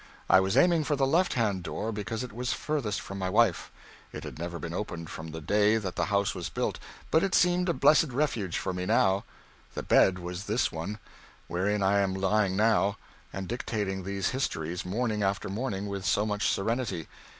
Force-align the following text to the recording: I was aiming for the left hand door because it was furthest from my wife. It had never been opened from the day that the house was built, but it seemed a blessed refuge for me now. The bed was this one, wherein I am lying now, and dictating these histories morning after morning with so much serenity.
I 0.31 0.39
was 0.39 0.57
aiming 0.57 0.83
for 0.83 0.95
the 0.95 1.05
left 1.05 1.35
hand 1.35 1.61
door 1.61 1.91
because 1.91 2.23
it 2.23 2.33
was 2.33 2.53
furthest 2.53 2.99
from 2.99 3.19
my 3.19 3.29
wife. 3.29 3.71
It 4.11 4.23
had 4.23 4.39
never 4.39 4.57
been 4.57 4.73
opened 4.73 5.11
from 5.11 5.27
the 5.27 5.41
day 5.41 5.77
that 5.77 5.95
the 5.95 6.05
house 6.05 6.33
was 6.33 6.49
built, 6.49 6.79
but 7.11 7.21
it 7.21 7.35
seemed 7.35 7.69
a 7.69 7.73
blessed 7.73 8.07
refuge 8.11 8.57
for 8.57 8.73
me 8.73 8.87
now. 8.87 9.25
The 9.75 9.83
bed 9.83 10.17
was 10.17 10.45
this 10.45 10.71
one, 10.71 10.97
wherein 11.47 11.83
I 11.83 11.99
am 11.99 12.15
lying 12.15 12.55
now, 12.55 12.97
and 13.31 13.47
dictating 13.47 14.03
these 14.03 14.29
histories 14.29 14.83
morning 14.83 15.21
after 15.21 15.49
morning 15.49 15.85
with 15.85 16.03
so 16.03 16.25
much 16.25 16.49
serenity. 16.49 17.07